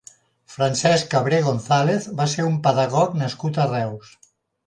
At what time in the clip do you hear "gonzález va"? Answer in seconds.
1.47-2.27